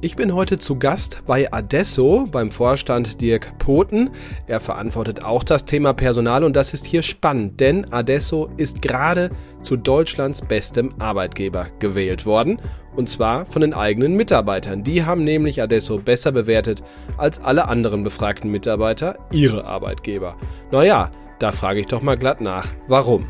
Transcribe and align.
Ich 0.00 0.14
bin 0.14 0.32
heute 0.32 0.60
zu 0.60 0.78
Gast 0.78 1.24
bei 1.26 1.52
Adesso 1.52 2.28
beim 2.30 2.52
Vorstand 2.52 3.20
Dirk 3.20 3.58
Poten. 3.58 4.10
Er 4.46 4.60
verantwortet 4.60 5.24
auch 5.24 5.42
das 5.42 5.64
Thema 5.64 5.92
Personal 5.92 6.44
und 6.44 6.54
das 6.54 6.72
ist 6.72 6.86
hier 6.86 7.02
spannend, 7.02 7.58
denn 7.58 7.92
Adesso 7.92 8.48
ist 8.56 8.80
gerade 8.80 9.30
zu 9.60 9.76
Deutschlands 9.76 10.42
bestem 10.42 10.94
Arbeitgeber 11.00 11.66
gewählt 11.80 12.26
worden 12.26 12.62
und 12.94 13.08
zwar 13.08 13.44
von 13.44 13.60
den 13.60 13.74
eigenen 13.74 14.14
Mitarbeitern. 14.14 14.84
Die 14.84 15.04
haben 15.04 15.24
nämlich 15.24 15.60
Adesso 15.60 15.98
besser 15.98 16.30
bewertet 16.30 16.84
als 17.16 17.42
alle 17.42 17.66
anderen 17.66 18.04
befragten 18.04 18.52
Mitarbeiter 18.52 19.18
ihre 19.32 19.64
Arbeitgeber. 19.64 20.36
Naja, 20.70 21.10
da 21.40 21.50
frage 21.50 21.80
ich 21.80 21.88
doch 21.88 22.02
mal 22.02 22.16
glatt 22.16 22.40
nach, 22.40 22.68
warum? 22.86 23.26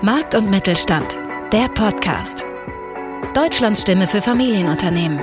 Markt 0.00 0.36
und 0.36 0.48
Mittelstand, 0.48 1.18
der 1.52 1.68
Podcast. 1.68 2.44
Deutschlands 3.34 3.82
Stimme 3.82 4.08
für 4.08 4.20
Familienunternehmen. 4.20 5.20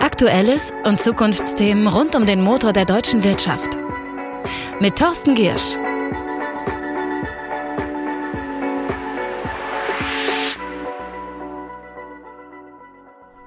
Aktuelles 0.00 0.72
und 0.84 1.00
Zukunftsthemen 1.00 1.86
rund 1.86 2.16
um 2.16 2.26
den 2.26 2.40
Motor 2.40 2.72
der 2.72 2.84
deutschen 2.84 3.22
Wirtschaft. 3.22 3.78
Mit 4.80 4.98
Thorsten 4.98 5.36
Giersch. 5.36 5.78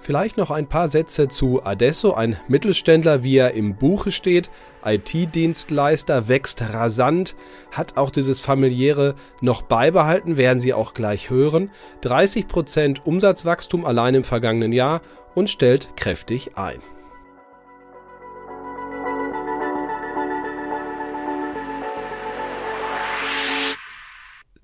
Vielleicht 0.07 0.37
noch 0.37 0.51
ein 0.51 0.67
paar 0.67 0.87
Sätze 0.87 1.27
zu 1.27 1.65
Adesso, 1.65 2.13
ein 2.13 2.37
Mittelständler, 2.47 3.23
wie 3.23 3.35
er 3.35 3.55
im 3.55 3.75
Buche 3.75 4.13
steht. 4.13 4.49
IT-Dienstleister 4.85 6.29
wächst 6.29 6.61
rasant, 6.61 7.35
hat 7.73 7.97
auch 7.97 8.09
dieses 8.09 8.39
familiäre 8.39 9.15
noch 9.41 9.63
beibehalten, 9.63 10.37
werden 10.37 10.61
Sie 10.61 10.73
auch 10.73 10.93
gleich 10.93 11.29
hören. 11.29 11.71
30% 12.03 13.01
Umsatzwachstum 13.03 13.83
allein 13.83 14.15
im 14.15 14.23
vergangenen 14.23 14.71
Jahr 14.71 15.01
und 15.35 15.49
stellt 15.49 15.89
kräftig 15.97 16.55
ein. 16.55 16.79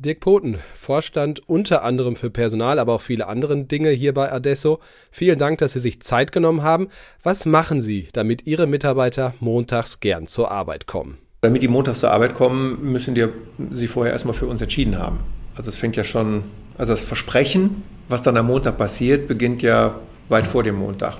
Dirk 0.03 0.19
Poten, 0.19 0.57
Vorstand 0.75 1.47
unter 1.47 1.83
anderem 1.83 2.17
für 2.17 2.29
Personal, 2.29 2.77
aber 2.77 2.93
auch 2.93 3.01
viele 3.01 3.27
andere 3.27 3.63
Dinge 3.63 3.89
hier 3.89 4.13
bei 4.13 4.31
Adesso. 4.31 4.79
Vielen 5.11 5.39
Dank, 5.39 5.59
dass 5.59 5.73
Sie 5.73 5.79
sich 5.79 6.01
Zeit 6.01 6.33
genommen 6.33 6.61
haben. 6.61 6.89
Was 7.23 7.45
machen 7.45 7.79
Sie, 7.79 8.09
damit 8.11 8.45
Ihre 8.45 8.67
Mitarbeiter 8.67 9.33
montags 9.39 10.01
gern 10.01 10.27
zur 10.27 10.51
Arbeit 10.51 10.87
kommen? 10.87 11.17
Damit 11.39 11.61
die 11.61 11.69
montags 11.69 12.01
zur 12.01 12.11
Arbeit 12.11 12.35
kommen, 12.35 12.91
müssen 12.91 13.15
die, 13.15 13.27
sie 13.71 13.87
vorher 13.87 14.11
erstmal 14.11 14.33
für 14.33 14.45
uns 14.45 14.61
entschieden 14.61 14.99
haben. 14.99 15.19
Also 15.55 15.69
es 15.69 15.77
fängt 15.77 15.95
ja 15.95 16.03
schon, 16.03 16.43
also 16.77 16.91
das 16.91 17.01
Versprechen, 17.01 17.83
was 18.09 18.23
dann 18.23 18.35
am 18.35 18.47
Montag 18.47 18.77
passiert, 18.77 19.27
beginnt 19.27 19.61
ja 19.61 19.95
weit 20.27 20.47
vor 20.47 20.63
dem 20.63 20.75
Montag. 20.75 21.19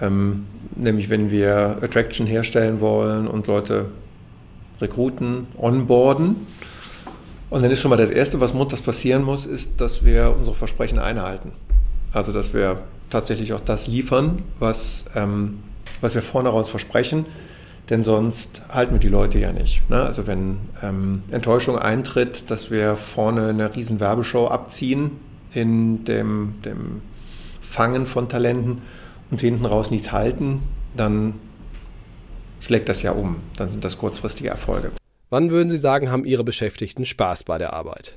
Ähm, 0.00 0.46
nämlich 0.76 1.10
wenn 1.10 1.30
wir 1.30 1.78
Attraction 1.82 2.26
herstellen 2.26 2.80
wollen 2.80 3.26
und 3.26 3.48
Leute 3.48 3.86
rekruten, 4.80 5.48
onboarden 5.56 6.36
und 7.50 7.62
dann 7.62 7.70
ist 7.70 7.80
schon 7.80 7.90
mal 7.90 7.96
das 7.96 8.10
Erste, 8.10 8.40
was 8.40 8.54
montags 8.54 8.82
passieren 8.82 9.22
muss, 9.22 9.46
ist, 9.46 9.80
dass 9.80 10.04
wir 10.04 10.34
unsere 10.36 10.56
Versprechen 10.56 10.98
einhalten. 10.98 11.52
Also, 12.12 12.32
dass 12.32 12.54
wir 12.54 12.80
tatsächlich 13.10 13.52
auch 13.52 13.60
das 13.60 13.86
liefern, 13.86 14.42
was, 14.58 15.04
ähm, 15.14 15.58
was 16.00 16.14
wir 16.14 16.22
vorne 16.22 16.48
raus 16.48 16.68
versprechen. 16.68 17.26
Denn 17.90 18.02
sonst 18.02 18.62
halten 18.68 18.94
wir 18.94 18.98
die 18.98 19.08
Leute 19.08 19.38
ja 19.38 19.52
nicht. 19.52 19.88
Ne? 19.88 20.02
Also 20.02 20.26
wenn 20.26 20.58
ähm, 20.82 21.22
Enttäuschung 21.30 21.78
eintritt, 21.78 22.50
dass 22.50 22.70
wir 22.70 22.96
vorne 22.96 23.50
eine 23.50 23.76
riesen 23.76 24.00
Werbeshow 24.00 24.48
abziehen 24.48 25.12
in 25.52 26.04
dem, 26.04 26.54
dem 26.64 27.02
Fangen 27.60 28.06
von 28.06 28.28
Talenten 28.28 28.82
und 29.30 29.40
hinten 29.40 29.66
raus 29.66 29.92
nichts 29.92 30.10
halten, 30.10 30.62
dann 30.96 31.34
schlägt 32.58 32.88
das 32.88 33.02
ja 33.02 33.12
um. 33.12 33.36
Dann 33.56 33.70
sind 33.70 33.84
das 33.84 33.98
kurzfristige 33.98 34.48
Erfolge. 34.48 34.90
Wann 35.28 35.50
würden 35.50 35.70
Sie 35.70 35.78
sagen, 35.78 36.10
haben 36.10 36.24
Ihre 36.24 36.44
Beschäftigten 36.44 37.04
Spaß 37.04 37.42
bei 37.44 37.58
der 37.58 37.72
Arbeit? 37.72 38.14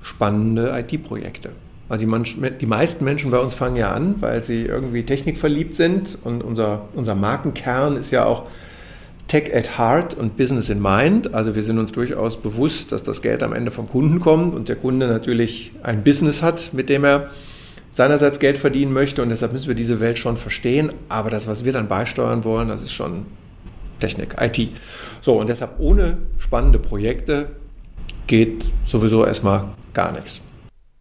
Spannende 0.00 0.72
IT-Projekte. 0.78 1.50
Also 1.90 2.06
die, 2.06 2.50
die, 2.58 2.66
meisten 2.66 3.04
Menschen 3.04 3.30
bei 3.30 3.38
uns 3.38 3.52
fangen 3.52 3.76
ja 3.76 3.92
an, 3.92 4.14
weil 4.20 4.42
sie 4.42 4.64
irgendwie 4.64 5.02
technikverliebt 5.02 5.76
sind 5.76 6.16
und 6.24 6.42
unser, 6.42 6.88
unser 6.94 7.14
Markenkern 7.14 7.96
ist 7.96 8.10
ja 8.12 8.24
auch 8.24 8.44
Tech 9.28 9.54
at 9.54 9.78
Heart 9.78 10.14
und 10.14 10.38
Business 10.38 10.70
in 10.70 10.80
Mind. 10.80 11.34
Also 11.34 11.54
wir 11.54 11.62
sind 11.64 11.78
uns 11.78 11.92
durchaus 11.92 12.40
bewusst, 12.40 12.92
dass 12.92 13.02
das 13.02 13.20
Geld 13.20 13.42
am 13.42 13.52
Ende 13.52 13.70
vom 13.70 13.86
Kunden 13.90 14.18
kommt 14.18 14.54
und 14.54 14.70
der 14.70 14.76
Kunde 14.76 15.08
natürlich 15.08 15.72
ein 15.82 16.02
Business 16.02 16.42
hat, 16.42 16.70
mit 16.72 16.88
dem 16.88 17.04
er 17.04 17.28
seinerseits 17.90 18.38
Geld 18.38 18.56
verdienen 18.56 18.94
möchte 18.94 19.22
und 19.22 19.28
deshalb 19.28 19.52
müssen 19.52 19.68
wir 19.68 19.74
diese 19.74 20.00
Welt 20.00 20.16
schon 20.18 20.38
verstehen. 20.38 20.94
Aber 21.10 21.28
das, 21.28 21.46
was 21.46 21.66
wir 21.66 21.72
dann 21.72 21.88
beisteuern 21.88 22.42
wollen, 22.44 22.68
das 22.68 22.80
ist 22.80 22.92
schon 22.92 23.26
Technik, 24.02 24.36
IT. 24.40 24.70
So, 25.22 25.34
und 25.34 25.48
deshalb 25.48 25.78
ohne 25.78 26.18
spannende 26.38 26.80
Projekte 26.80 27.46
geht 28.26 28.64
sowieso 28.84 29.24
erstmal 29.24 29.68
gar 29.94 30.10
nichts. 30.10 30.42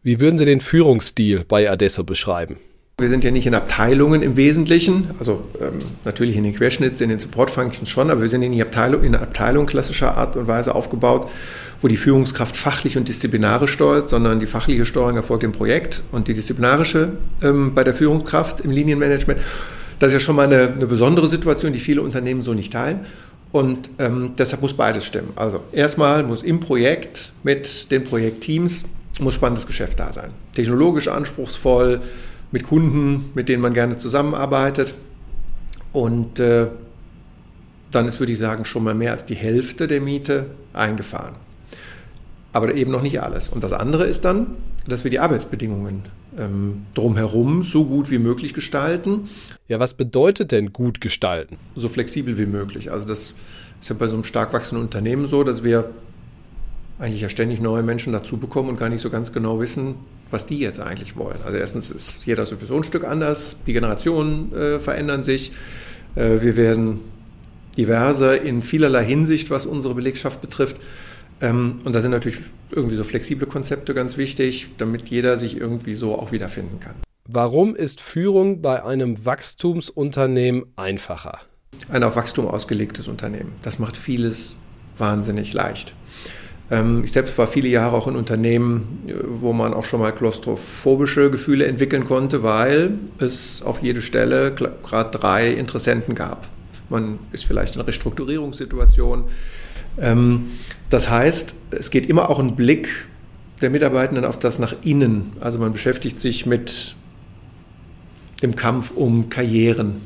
Wie 0.04 0.20
würden 0.20 0.38
Sie 0.38 0.46
den 0.46 0.62
Führungsstil 0.62 1.44
bei 1.48 1.70
Adesso 1.70 2.04
beschreiben? 2.04 2.58
Wir 3.00 3.10
sind 3.10 3.24
ja 3.24 3.32
nicht 3.32 3.48
in 3.48 3.56
Abteilungen 3.56 4.22
im 4.22 4.38
Wesentlichen, 4.38 5.10
also 5.18 5.44
ähm, 5.60 5.80
natürlich 6.06 6.38
in 6.38 6.44
den 6.44 6.54
Querschnitts, 6.54 7.02
in 7.02 7.10
den 7.10 7.18
Support-Functions 7.18 7.90
schon, 7.90 8.12
aber 8.12 8.22
wir 8.22 8.30
sind 8.30 8.44
in, 8.44 8.52
die 8.52 8.62
Abteilung, 8.62 9.04
in 9.04 9.16
Abteilung 9.16 9.66
klassischer 9.66 10.16
Art 10.16 10.38
und 10.38 10.48
Weise 10.48 10.76
aufgebaut, 10.76 11.28
wo 11.82 11.88
die 11.88 11.98
Führungskraft 11.98 12.56
fachlich 12.56 12.98
und 12.98 13.10
disziplinarisch 13.10 13.72
steuert, 13.72 14.08
sondern 14.08 14.40
die 14.40 14.46
fachliche 14.46 14.86
Steuerung 14.86 15.16
erfolgt 15.16 15.44
im 15.44 15.52
Projekt 15.52 16.04
und 16.12 16.28
die 16.28 16.36
disziplinarische 16.36 17.14
ähm, 17.42 17.74
bei 17.74 17.84
der 17.84 17.96
Führungskraft 17.96 18.60
im 18.62 18.70
Linienmanagement. 18.70 19.40
Das 19.98 20.10
ist 20.10 20.14
ja 20.14 20.20
schon 20.20 20.36
mal 20.36 20.46
eine, 20.46 20.74
eine 20.74 20.86
besondere 20.86 21.28
Situation, 21.28 21.74
die 21.74 21.80
viele 21.80 22.04
Unternehmen 22.04 22.44
so 22.44 22.54
nicht 22.54 22.74
teilen. 22.74 23.00
Und 23.52 23.90
ähm, 24.00 24.34
deshalb 24.38 24.62
muss 24.62 24.74
beides 24.74 25.06
stimmen. 25.06 25.34
Also 25.36 25.62
erstmal 25.72 26.24
muss 26.24 26.44
im 26.44 26.60
Projekt 26.60 27.34
mit 27.44 27.92
den 27.92 28.04
Projektteams 28.04 28.86
muss 29.20 29.34
spannendes 29.34 29.68
Geschäft 29.68 30.00
da 30.00 30.14
sein. 30.14 30.32
Technologisch 30.54 31.08
anspruchsvoll, 31.10 32.02
mit 32.52 32.64
Kunden, 32.64 33.32
mit 33.34 33.50
denen 33.50 33.62
man 33.62 33.74
gerne 33.74 33.98
zusammenarbeitet. 33.98 34.96
Und 35.94 36.40
äh, 36.40 36.68
dann 37.92 38.08
ist, 38.08 38.20
würde 38.20 38.32
ich 38.32 38.40
sagen, 38.40 38.66
schon 38.66 38.84
mal 38.84 38.96
mehr 38.96 39.12
als 39.12 39.26
die 39.26 39.36
Hälfte 39.36 39.88
der 39.88 40.02
Miete 40.02 40.48
eingefahren. 40.74 41.36
Aber 42.54 42.74
eben 42.74 42.92
noch 42.92 43.02
nicht 43.02 43.22
alles. 43.22 43.50
Und 43.50 43.64
das 43.64 43.74
andere 43.74 44.06
ist 44.06 44.26
dann, 44.26 44.48
dass 44.88 45.04
wir 45.04 45.12
die 45.12 45.20
Arbeitsbedingungen 45.20 46.04
ähm, 46.38 46.86
drumherum 46.94 47.64
so 47.64 47.86
gut 47.86 48.12
wie 48.12 48.20
möglich 48.20 48.54
gestalten. 48.54 49.30
Ja, 49.68 49.80
was 49.80 49.94
bedeutet 49.94 50.52
denn 50.52 50.74
gut 50.74 51.02
gestalten? 51.02 51.58
So 51.76 51.88
flexibel 51.88 52.38
wie 52.38 52.46
möglich. 52.46 52.92
Also 52.92 53.08
das 53.08 53.36
ist 53.80 53.90
ja 53.90 53.96
bei 53.98 54.08
so 54.08 54.16
einem 54.16 54.24
stark 54.24 54.54
wachsenden 54.54 54.84
Unternehmen 54.84 55.28
so, 55.28 55.44
dass 55.44 55.64
wir 55.64 55.92
eigentlich 57.00 57.22
ja 57.22 57.30
ständig 57.30 57.60
neue 57.60 57.84
Menschen 57.84 58.14
dazu 58.14 58.38
bekommen 58.38 58.70
und 58.70 58.78
gar 58.78 58.90
nicht 58.90 59.02
so 59.02 59.10
ganz 59.10 59.32
genau 59.32 59.60
wissen, 59.60 59.96
was 60.30 60.46
die 60.46 60.60
jetzt 60.60 60.80
eigentlich 60.80 61.18
wollen. 61.18 61.40
Also 61.46 61.58
erstens 61.58 61.90
ist 61.90 62.26
jeder 62.26 62.46
sowieso 62.46 62.78
ein 62.78 62.84
Stück 62.84 63.04
anders, 63.04 63.56
die 63.66 63.74
Generationen 63.74 64.54
äh, 64.54 64.80
verändern 64.80 65.24
sich, 65.24 65.52
äh, 66.16 66.42
wir 66.42 66.58
werden 66.58 67.00
diverser 67.78 68.42
in 68.42 68.62
vielerlei 68.62 69.04
Hinsicht, 69.04 69.50
was 69.50 69.66
unsere 69.66 69.96
Belegschaft 69.96 70.42
betrifft. 70.42 70.78
Ähm, 71.42 71.80
und 71.84 71.94
da 71.94 72.02
sind 72.02 72.12
natürlich 72.12 72.40
irgendwie 72.72 72.96
so 72.96 73.04
flexible 73.04 73.48
Konzepte 73.48 73.94
ganz 73.94 74.18
wichtig, 74.18 74.70
damit 74.78 75.10
jeder 75.10 75.38
sich 75.38 75.58
irgendwie 75.58 75.94
so 75.94 76.18
auch 76.18 76.32
wiederfinden 76.32 76.80
kann. 76.80 76.96
Warum 77.28 77.76
ist 77.76 78.02
Führung 78.02 78.62
bei 78.62 78.84
einem 78.84 79.26
Wachstumsunternehmen 79.26 80.66
einfacher? 80.76 81.40
Ein 81.90 82.04
auf 82.04 82.16
Wachstum 82.16 82.48
ausgelegtes 82.48 83.08
Unternehmen. 83.08 83.54
Das 83.62 83.80
macht 83.80 83.98
vieles 83.98 84.58
wahnsinnig 84.98 85.54
leicht. 85.54 85.96
Ähm, 86.70 87.04
ich 87.04 87.12
selbst 87.12 87.38
war 87.38 87.48
viele 87.48 87.68
Jahre 87.68 87.96
auch 87.98 88.08
in 88.08 88.16
Unternehmen, 88.16 89.04
äh, 89.08 89.14
wo 89.24 89.54
man 89.54 89.74
auch 89.74 89.86
schon 89.86 90.00
mal 90.00 90.12
klaustrophobische 90.12 91.30
Gefühle 91.30 91.66
entwickeln 91.66 92.04
konnte, 92.04 92.44
weil 92.44 92.94
es 93.20 93.62
auf 93.62 93.82
jede 93.82 94.02
Stelle 94.02 94.54
gerade 94.54 95.18
drei 95.18 95.52
Interessenten 95.52 96.16
gab. 96.16 96.48
Man 96.90 97.20
ist 97.32 97.46
vielleicht 97.46 97.76
in 97.76 97.82
einer 97.82 97.88
Restrukturierungssituation, 97.88 99.26
das 99.98 101.10
heißt, 101.10 101.56
es 101.72 101.92
geht 101.92 102.06
immer 102.06 102.30
auch 102.30 102.40
ein 102.40 102.56
Blick 102.56 103.08
der 103.62 103.70
Mitarbeitenden 103.70 104.26
auf 104.26 104.40
das 104.40 104.60
nach 104.60 104.76
innen. 104.84 105.34
Also 105.40 105.60
man 105.60 105.72
beschäftigt 105.72 106.20
sich 106.20 106.46
mit 106.46 106.96
dem 108.42 108.56
Kampf 108.56 108.92
um 108.92 109.30
Karrieren. 109.30 110.02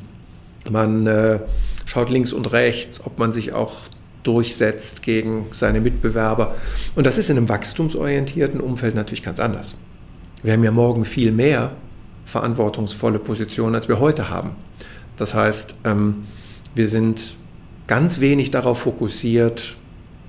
Man 0.70 1.06
äh, 1.06 1.40
schaut 1.86 2.10
links 2.10 2.32
und 2.32 2.52
rechts, 2.52 3.04
ob 3.04 3.18
man 3.18 3.32
sich 3.32 3.52
auch 3.52 3.74
durchsetzt 4.22 5.02
gegen 5.02 5.46
seine 5.52 5.80
Mitbewerber. 5.80 6.54
Und 6.94 7.06
das 7.06 7.16
ist 7.16 7.30
in 7.30 7.36
einem 7.36 7.48
wachstumsorientierten 7.48 8.60
Umfeld 8.60 8.94
natürlich 8.94 9.22
ganz 9.22 9.40
anders. 9.40 9.76
Wir 10.42 10.52
haben 10.52 10.64
ja 10.64 10.72
morgen 10.72 11.04
viel 11.04 11.32
mehr 11.32 11.72
verantwortungsvolle 12.26 13.18
Positionen, 13.18 13.74
als 13.74 13.88
wir 13.88 14.00
heute 14.00 14.28
haben. 14.28 14.50
Das 15.16 15.32
heißt, 15.32 15.76
ähm, 15.84 16.26
wir 16.74 16.88
sind 16.88 17.36
ganz 17.86 18.20
wenig 18.20 18.50
darauf 18.50 18.80
fokussiert, 18.80 19.76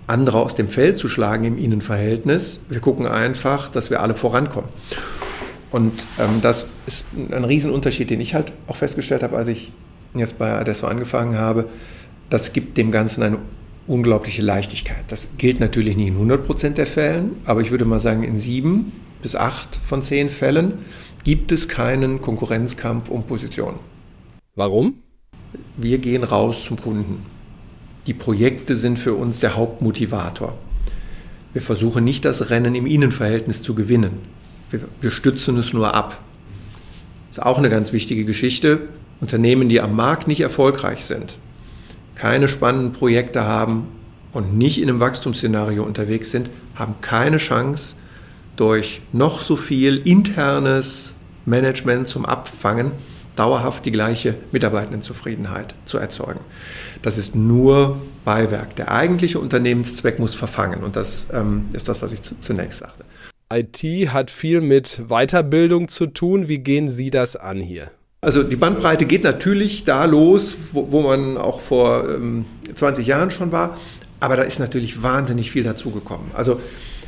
andere 0.07 0.41
aus 0.41 0.55
dem 0.55 0.69
Feld 0.69 0.97
zu 0.97 1.09
schlagen 1.09 1.43
im 1.43 1.57
Innenverhältnis. 1.57 2.61
Wir 2.69 2.79
gucken 2.79 3.05
einfach, 3.05 3.69
dass 3.69 3.89
wir 3.89 4.01
alle 4.01 4.15
vorankommen. 4.15 4.69
Und 5.69 5.93
ähm, 6.17 6.39
das 6.41 6.67
ist 6.85 7.07
ein 7.15 7.43
Riesenunterschied, 7.43 8.09
den 8.09 8.21
ich 8.21 8.33
halt 8.33 8.53
auch 8.67 8.77
festgestellt 8.77 9.23
habe, 9.23 9.35
als 9.35 9.49
ich 9.49 9.71
jetzt 10.15 10.37
bei 10.37 10.53
Adesso 10.53 10.87
angefangen 10.87 11.37
habe. 11.37 11.65
Das 12.29 12.53
gibt 12.53 12.77
dem 12.77 12.91
Ganzen 12.91 13.23
eine 13.23 13.37
unglaubliche 13.85 14.41
Leichtigkeit. 14.41 15.03
Das 15.09 15.31
gilt 15.37 15.59
natürlich 15.59 15.97
nicht 15.97 16.07
in 16.07 16.13
100 16.13 16.45
Prozent 16.45 16.77
der 16.77 16.87
Fällen, 16.87 17.37
aber 17.45 17.61
ich 17.61 17.71
würde 17.71 17.85
mal 17.85 17.99
sagen, 17.99 18.23
in 18.23 18.39
sieben 18.39 18.91
bis 19.21 19.35
acht 19.35 19.79
von 19.83 20.03
zehn 20.03 20.29
Fällen 20.29 20.73
gibt 21.23 21.51
es 21.51 21.67
keinen 21.67 22.21
Konkurrenzkampf 22.21 23.09
um 23.09 23.23
Positionen. 23.23 23.79
Warum? 24.55 24.95
Wir 25.75 25.97
gehen 25.97 26.23
raus 26.23 26.63
zum 26.63 26.79
Kunden. 26.79 27.36
Die 28.07 28.13
Projekte 28.13 28.77
sind 28.77 28.97
für 28.97 29.13
uns 29.13 29.39
der 29.39 29.57
Hauptmotivator. 29.57 30.57
Wir 31.51 31.61
versuchen 31.61 32.05
nicht 32.05 32.23
das 32.23 32.49
Rennen 32.49 32.73
im 32.73 32.85
Innenverhältnis 32.85 33.61
zu 33.61 33.75
gewinnen. 33.75 34.19
Wir, 34.69 34.79
wir 35.01 35.11
stützen 35.11 35.57
es 35.57 35.73
nur 35.73 35.93
ab. 35.93 36.21
Das 37.27 37.39
ist 37.39 37.43
auch 37.43 37.57
eine 37.57 37.69
ganz 37.69 37.91
wichtige 37.91 38.23
Geschichte. 38.23 38.87
Unternehmen, 39.19 39.67
die 39.67 39.81
am 39.81 39.95
Markt 39.95 40.27
nicht 40.27 40.41
erfolgreich 40.41 41.03
sind, 41.03 41.37
keine 42.15 42.47
spannenden 42.47 42.93
Projekte 42.93 43.43
haben 43.43 43.87
und 44.31 44.57
nicht 44.57 44.81
in 44.81 44.89
einem 44.89 44.99
Wachstumsszenario 44.99 45.83
unterwegs 45.83 46.31
sind, 46.31 46.49
haben 46.75 46.95
keine 47.01 47.37
Chance, 47.37 47.95
durch 48.55 49.01
noch 49.11 49.41
so 49.41 49.55
viel 49.55 49.97
internes 49.97 51.13
Management 51.45 52.07
zum 52.07 52.25
Abfangen 52.25 52.91
dauerhaft 53.37 53.85
die 53.85 53.91
gleiche 53.91 54.35
Mitarbeitendenzufriedenheit 54.51 55.75
zu 55.85 55.97
erzeugen. 55.97 56.41
Das 57.01 57.17
ist 57.17 57.35
nur 57.35 58.01
Beiwerk. 58.25 58.75
Der 58.75 58.91
eigentliche 58.91 59.39
Unternehmenszweck 59.39 60.19
muss 60.19 60.35
verfangen 60.35 60.83
und 60.83 60.95
das 60.95 61.27
ähm, 61.31 61.65
ist 61.73 61.87
das, 61.87 62.01
was 62.01 62.13
ich 62.13 62.21
zu, 62.21 62.39
zunächst 62.39 62.79
sagte. 62.79 63.05
IT 63.53 63.81
hat 64.11 64.29
viel 64.29 64.59
mit 64.59 65.03
Weiterbildung 65.07 65.87
zu 65.87 66.07
tun. 66.07 66.49
Wie 66.49 66.59
gehen 66.59 66.89
Sie 66.89 67.11
das 67.11 67.37
an 67.37 67.61
hier? 67.61 67.91
Also 68.19 68.43
die 68.43 68.55
Bandbreite 68.55 69.05
geht 69.05 69.23
natürlich 69.23 69.83
da 69.83 70.03
los, 70.05 70.57
wo, 70.73 70.91
wo 70.91 71.01
man 71.01 71.37
auch 71.37 71.61
vor 71.61 72.09
ähm, 72.09 72.45
20 72.73 73.07
Jahren 73.07 73.31
schon 73.31 73.51
war, 73.51 73.77
aber 74.19 74.35
da 74.35 74.43
ist 74.43 74.59
natürlich 74.59 75.01
wahnsinnig 75.03 75.51
viel 75.51 75.63
dazugekommen. 75.63 76.31
Also 76.33 76.59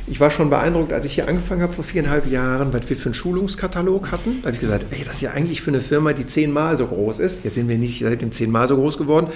ich 0.06 0.20
war 0.20 0.30
schon 0.30 0.50
beeindruckt, 0.50 0.92
als 0.92 1.06
ich 1.06 1.14
hier 1.14 1.28
angefangen 1.28 1.62
habe 1.62 1.72
vor 1.72 1.84
viereinhalb 1.84 2.30
Jahren, 2.30 2.72
was 2.72 2.88
wir 2.88 2.96
für 2.96 3.06
einen 3.06 3.14
Schulungskatalog 3.14 4.10
hatten. 4.10 4.40
Da 4.42 4.46
habe 4.46 4.54
ich 4.54 4.60
gesagt, 4.60 4.86
ey, 4.90 5.04
das 5.04 5.16
ist 5.16 5.20
ja 5.20 5.30
eigentlich 5.30 5.62
für 5.62 5.70
eine 5.70 5.80
Firma, 5.80 6.12
die 6.12 6.26
zehnmal 6.26 6.76
so 6.76 6.86
groß 6.86 7.20
ist. 7.20 7.44
Jetzt 7.44 7.54
sind 7.54 7.68
wir 7.68 7.78
nicht 7.78 8.00
seitdem 8.00 8.32
zehnmal 8.32 8.66
so 8.66 8.76
groß 8.76 8.98
geworden, 8.98 9.28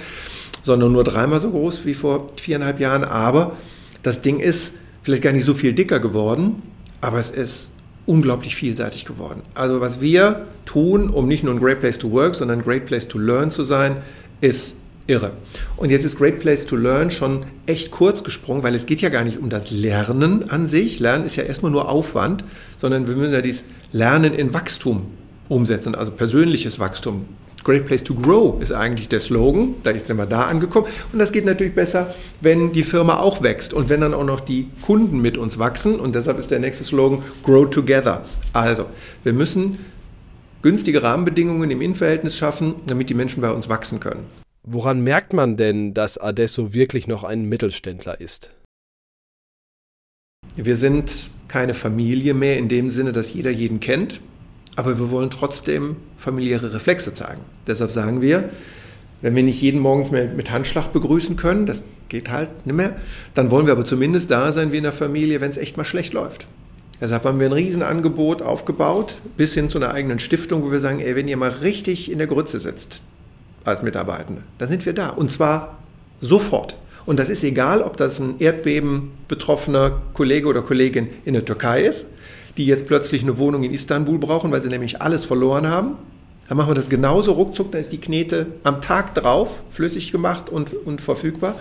sondern 0.63 0.91
nur 0.91 1.03
dreimal 1.03 1.39
so 1.39 1.51
groß 1.51 1.85
wie 1.85 1.93
vor 1.93 2.29
viereinhalb 2.41 2.79
Jahren. 2.79 3.03
Aber 3.03 3.55
das 4.03 4.21
Ding 4.21 4.39
ist 4.39 4.73
vielleicht 5.01 5.21
gar 5.21 5.31
nicht 5.31 5.45
so 5.45 5.53
viel 5.53 5.73
dicker 5.73 5.99
geworden, 5.99 6.61
aber 7.01 7.19
es 7.19 7.29
ist 7.29 7.69
unglaublich 8.05 8.55
vielseitig 8.55 9.05
geworden. 9.05 9.41
Also 9.53 9.81
was 9.81 10.01
wir 10.01 10.45
tun, 10.65 11.09
um 11.09 11.27
nicht 11.27 11.43
nur 11.43 11.53
ein 11.53 11.59
Great 11.59 11.79
Place 11.79 11.97
to 11.99 12.11
Work, 12.11 12.35
sondern 12.35 12.59
ein 12.59 12.65
Great 12.65 12.85
Place 12.85 13.07
to 13.07 13.17
Learn 13.17 13.51
zu 13.51 13.63
sein, 13.63 13.97
ist 14.41 14.75
irre. 15.07 15.33
Und 15.77 15.89
jetzt 15.89 16.05
ist 16.05 16.17
Great 16.17 16.39
Place 16.39 16.65
to 16.65 16.75
Learn 16.75 17.11
schon 17.11 17.45
echt 17.65 17.91
kurz 17.91 18.23
gesprungen, 18.23 18.63
weil 18.63 18.75
es 18.75 18.85
geht 18.85 19.01
ja 19.01 19.09
gar 19.09 19.23
nicht 19.23 19.39
um 19.39 19.49
das 19.49 19.71
Lernen 19.71 20.49
an 20.49 20.67
sich. 20.67 20.99
Lernen 20.99 21.25
ist 21.25 21.35
ja 21.35 21.43
erstmal 21.43 21.71
nur 21.71 21.89
Aufwand, 21.89 22.43
sondern 22.77 23.07
wir 23.07 23.15
müssen 23.15 23.33
ja 23.33 23.41
dieses 23.41 23.65
Lernen 23.91 24.33
in 24.33 24.53
Wachstum 24.53 25.07
umsetzen, 25.47 25.95
also 25.95 26.11
persönliches 26.11 26.79
Wachstum. 26.79 27.25
Great 27.63 27.87
Place 27.87 28.03
to 28.03 28.13
Grow 28.13 28.61
ist 28.61 28.71
eigentlich 28.71 29.09
der 29.09 29.19
Slogan. 29.19 29.73
Da 29.83 29.89
jetzt 29.89 30.05
sind 30.05 30.17
wir 30.17 30.27
da 30.27 30.43
angekommen. 30.43 30.85
Und 31.11 31.17
das 31.17 31.31
geht 31.31 31.45
natürlich 31.45 31.73
besser, 31.73 32.13
wenn 32.39 32.71
die 32.73 32.83
Firma 32.83 33.19
auch 33.19 33.41
wächst 33.41 33.73
und 33.73 33.89
wenn 33.89 34.01
dann 34.01 34.13
auch 34.13 34.23
noch 34.23 34.39
die 34.39 34.67
Kunden 34.83 35.19
mit 35.19 35.39
uns 35.39 35.57
wachsen. 35.57 35.99
Und 35.99 36.13
deshalb 36.13 36.37
ist 36.37 36.51
der 36.51 36.59
nächste 36.59 36.83
Slogan 36.83 37.23
Grow 37.43 37.67
Together. 37.67 38.23
Also, 38.53 38.85
wir 39.23 39.33
müssen 39.33 39.79
günstige 40.61 41.01
Rahmenbedingungen 41.01 41.71
im 41.71 41.81
Innenverhältnis 41.81 42.37
schaffen, 42.37 42.75
damit 42.85 43.09
die 43.09 43.15
Menschen 43.15 43.41
bei 43.41 43.49
uns 43.49 43.67
wachsen 43.67 43.99
können. 43.99 44.44
Woran 44.67 45.01
merkt 45.01 45.31
man 45.31 45.57
denn, 45.57 45.93
dass 45.93 46.17
Adesso 46.17 46.73
wirklich 46.73 47.07
noch 47.07 47.23
ein 47.23 47.47
Mittelständler 47.47 48.19
ist? 48.19 48.49
Wir 50.55 50.75
sind 50.75 51.29
keine 51.47 51.75
Familie 51.75 52.33
mehr 52.33 52.57
in 52.57 52.67
dem 52.67 52.89
Sinne, 52.89 53.11
dass 53.11 53.31
jeder 53.31 53.51
jeden 53.51 53.79
kennt, 53.79 54.21
aber 54.75 54.97
wir 54.97 55.11
wollen 55.11 55.29
trotzdem 55.29 55.97
familiäre 56.17 56.73
Reflexe 56.73 57.13
zeigen. 57.13 57.41
Deshalb 57.67 57.91
sagen 57.91 58.23
wir, 58.23 58.49
wenn 59.21 59.35
wir 59.35 59.43
nicht 59.43 59.61
jeden 59.61 59.79
morgens 59.79 60.09
mehr 60.09 60.25
mit 60.25 60.49
Handschlag 60.49 60.91
begrüßen 60.91 61.35
können, 61.35 61.67
das 61.67 61.83
geht 62.09 62.31
halt 62.31 62.65
nicht 62.65 62.75
mehr, 62.75 62.95
dann 63.35 63.51
wollen 63.51 63.67
wir 63.67 63.73
aber 63.73 63.85
zumindest 63.85 64.31
da 64.31 64.51
sein 64.51 64.71
wie 64.71 64.77
in 64.77 64.83
der 64.83 64.91
Familie, 64.91 65.41
wenn 65.41 65.51
es 65.51 65.59
echt 65.59 65.77
mal 65.77 65.83
schlecht 65.83 66.13
läuft. 66.13 66.47
Deshalb 66.99 67.23
haben 67.23 67.39
wir 67.39 67.45
ein 67.45 67.53
Riesenangebot 67.53 68.41
aufgebaut, 68.41 69.15
bis 69.37 69.53
hin 69.53 69.69
zu 69.69 69.77
einer 69.77 69.91
eigenen 69.91 70.17
Stiftung, 70.17 70.63
wo 70.63 70.71
wir 70.71 70.79
sagen, 70.79 71.01
ey, 71.01 71.15
wenn 71.15 71.27
ihr 71.27 71.37
mal 71.37 71.49
richtig 71.51 72.11
in 72.11 72.17
der 72.17 72.27
Grütze 72.27 72.59
sitzt, 72.59 73.03
als 73.65 73.81
Mitarbeitende. 73.81 74.43
Dann 74.57 74.69
sind 74.69 74.85
wir 74.85 74.93
da. 74.93 75.09
Und 75.09 75.31
zwar 75.31 75.77
sofort. 76.21 76.77
Und 77.05 77.19
das 77.19 77.29
ist 77.29 77.43
egal, 77.43 77.81
ob 77.81 77.97
das 77.97 78.19
ein 78.19 78.39
Erdbeben 78.39 79.11
betroffener 79.27 80.01
Kollege 80.13 80.47
oder 80.47 80.61
Kollegin 80.61 81.09
in 81.23 81.33
der 81.33 81.45
Türkei 81.45 81.81
ist, 81.81 82.07
die 82.57 82.65
jetzt 82.65 82.87
plötzlich 82.87 83.23
eine 83.23 83.37
Wohnung 83.37 83.63
in 83.63 83.73
Istanbul 83.73 84.17
brauchen, 84.17 84.51
weil 84.51 84.61
sie 84.61 84.69
nämlich 84.69 85.01
alles 85.01 85.25
verloren 85.25 85.67
haben. 85.67 85.97
Dann 86.47 86.57
machen 86.57 86.69
wir 86.69 86.75
das 86.75 86.89
genauso 86.89 87.31
ruckzuck, 87.31 87.71
dann 87.71 87.81
ist 87.81 87.91
die 87.91 87.97
Knete 87.97 88.45
am 88.63 88.79
Tag 88.79 89.15
drauf 89.15 89.63
flüssig 89.71 90.11
gemacht 90.11 90.49
und, 90.49 90.73
und 90.73 91.01
verfügbar, 91.01 91.55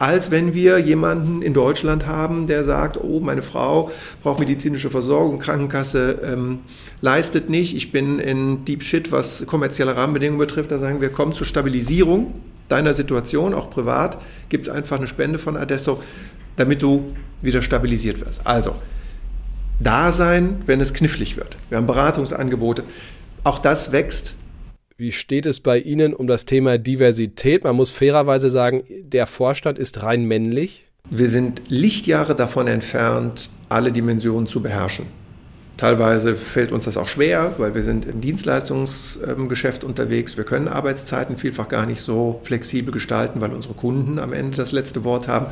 als 0.00 0.32
wenn 0.32 0.54
wir 0.54 0.78
jemanden 0.78 1.40
in 1.40 1.54
Deutschland 1.54 2.06
haben, 2.06 2.48
der 2.48 2.64
sagt, 2.64 2.98
oh, 3.00 3.20
meine 3.20 3.42
Frau 3.42 3.92
braucht 4.22 4.40
medizinische 4.40 4.90
Versorgung, 4.90 5.38
Krankenkasse 5.38 6.18
ähm, 6.24 6.58
leistet 7.00 7.48
nicht, 7.48 7.76
ich 7.76 7.92
bin 7.92 8.18
in 8.18 8.64
Deep 8.64 8.82
Shit, 8.82 9.12
was 9.12 9.46
kommerzielle 9.46 9.96
Rahmenbedingungen 9.96 10.40
betrifft, 10.40 10.72
da 10.72 10.80
sagen 10.80 11.00
wir, 11.00 11.10
komm 11.10 11.32
zur 11.32 11.46
Stabilisierung 11.46 12.34
deiner 12.68 12.94
Situation, 12.94 13.54
auch 13.54 13.70
privat, 13.70 14.18
gibt 14.48 14.66
es 14.66 14.72
einfach 14.72 14.96
eine 14.96 15.06
Spende 15.06 15.38
von 15.38 15.56
Adesso, 15.56 16.02
damit 16.56 16.82
du 16.82 17.14
wieder 17.40 17.62
stabilisiert 17.62 18.20
wirst. 18.20 18.46
Also, 18.46 18.74
da 19.80 20.12
sein, 20.12 20.62
wenn 20.66 20.80
es 20.80 20.94
knifflig 20.94 21.36
wird. 21.36 21.56
Wir 21.68 21.78
haben 21.78 21.86
Beratungsangebote. 21.86 22.84
Auch 23.44 23.58
das 23.58 23.92
wächst. 23.92 24.34
Wie 24.96 25.12
steht 25.12 25.44
es 25.44 25.60
bei 25.60 25.78
Ihnen 25.78 26.14
um 26.14 26.26
das 26.26 26.46
Thema 26.46 26.78
Diversität? 26.78 27.64
Man 27.64 27.76
muss 27.76 27.90
fairerweise 27.90 28.48
sagen, 28.48 28.84
der 28.88 29.26
Vorstand 29.26 29.78
ist 29.78 30.02
rein 30.02 30.24
männlich. 30.24 30.86
Wir 31.10 31.28
sind 31.28 31.60
Lichtjahre 31.68 32.34
davon 32.34 32.66
entfernt, 32.66 33.50
alle 33.68 33.92
Dimensionen 33.92 34.46
zu 34.46 34.62
beherrschen. 34.62 35.06
Teilweise 35.76 36.36
fällt 36.36 36.72
uns 36.72 36.86
das 36.86 36.96
auch 36.96 37.08
schwer, 37.08 37.54
weil 37.58 37.74
wir 37.74 37.82
sind 37.82 38.06
im 38.06 38.22
Dienstleistungsgeschäft 38.22 39.84
unterwegs. 39.84 40.38
Wir 40.38 40.44
können 40.44 40.68
Arbeitszeiten 40.68 41.36
vielfach 41.36 41.68
gar 41.68 41.84
nicht 41.84 42.00
so 42.00 42.40
flexibel 42.44 42.92
gestalten, 42.94 43.42
weil 43.42 43.52
unsere 43.52 43.74
Kunden 43.74 44.18
am 44.18 44.32
Ende 44.32 44.56
das 44.56 44.72
letzte 44.72 45.04
Wort 45.04 45.28
haben. 45.28 45.46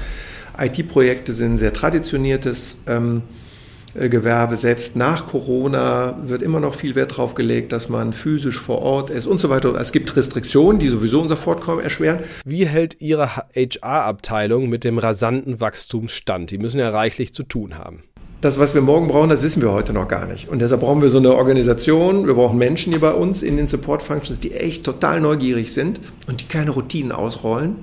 IT-Projekte 0.56 1.34
sind 1.34 1.58
sehr 1.58 1.72
traditioniertes 1.75 2.78
ähm, 2.87 3.18
äh, 3.18 3.51
Gewerbe. 3.94 4.56
Selbst 4.56 4.96
nach 4.96 5.26
Corona 5.26 6.16
wird 6.25 6.42
immer 6.42 6.61
noch 6.61 6.75
viel 6.75 6.94
Wert 6.94 7.12
darauf 7.12 7.34
gelegt, 7.34 7.72
dass 7.72 7.88
man 7.88 8.12
physisch 8.12 8.58
vor 8.58 8.80
Ort 8.80 9.11
ist 9.11 9.26
und 9.26 9.40
so 9.40 9.50
weiter. 9.50 9.75
Es 9.75 9.92
gibt 9.92 10.16
Restriktionen, 10.16 10.78
die 10.78 10.88
sowieso 10.88 11.20
unser 11.20 11.37
Fortkommen 11.37 11.84
erschweren. 11.84 12.20
Wie 12.44 12.66
hält 12.66 13.00
Ihre 13.00 13.28
HR-Abteilung 13.54 14.68
mit 14.68 14.84
dem 14.84 14.99
rasanten 14.99 15.61
Wachstum 15.61 16.08
stand? 16.08 16.50
Die 16.50 16.58
müssen 16.58 16.78
ja 16.78 16.90
reichlich 16.90 17.34
zu 17.34 17.42
tun 17.42 17.76
haben. 17.76 18.04
Das, 18.40 18.58
was 18.58 18.75
wir 18.75 18.80
morgen 18.80 19.06
brauchen, 19.06 19.30
das 19.30 19.44
wissen 19.44 19.62
wir 19.62 19.70
heute 19.70 19.92
noch 19.92 20.08
gar 20.08 20.26
nicht. 20.26 20.49
Und 20.49 20.62
deshalb 20.62 20.80
brauchen 20.80 21.00
wir 21.00 21.11
so 21.11 21.18
eine 21.18 21.32
Organisation, 21.32 22.26
wir 22.26 22.34
brauchen 22.34 22.58
Menschen 22.58 22.92
hier 22.92 23.00
bei 23.00 23.12
uns 23.12 23.44
in 23.44 23.56
den 23.56 23.68
Support 23.68 24.02
Functions, 24.02 24.40
die 24.40 24.52
echt 24.52 24.82
total 24.82 25.20
neugierig 25.20 25.72
sind 25.72 26.00
und 26.26 26.40
die 26.40 26.46
keine 26.46 26.72
Routinen 26.72 27.12
ausrollen, 27.12 27.76